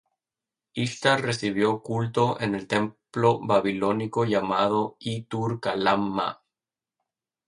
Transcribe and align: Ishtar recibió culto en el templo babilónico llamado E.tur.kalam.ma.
Ishtar 0.73 1.21
recibió 1.21 1.83
culto 1.83 2.41
en 2.41 2.55
el 2.55 2.65
templo 2.65 3.39
babilónico 3.39 4.25
llamado 4.25 4.97
E.tur.kalam.ma. 4.99 6.41